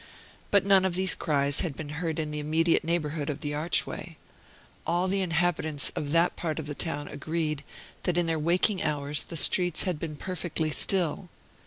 But 0.49 0.65
none 0.65 0.83
of 0.83 0.95
these 0.95 1.13
cries 1.13 1.59
had 1.59 1.77
been 1.77 1.89
heard 1.89 2.17
in 2.17 2.31
the 2.31 2.39
immediate 2.39 2.83
neighborhood 2.83 3.29
of 3.29 3.41
the 3.41 3.53
archway. 3.53 4.17
All 4.87 5.07
the 5.07 5.21
inhabitants 5.21 5.91
of 5.95 6.09
that 6.11 6.35
part 6.35 6.57
of 6.57 6.65
the 6.65 6.73
town 6.73 7.07
agreed 7.07 7.63
that 8.01 8.17
in 8.17 8.25
their 8.25 8.39
waking 8.39 8.81
hours 8.81 9.21
the 9.21 9.37
streets 9.37 9.83
had 9.83 9.99
been 9.99 10.15
perfectly 10.15 10.71
still. 10.71 11.29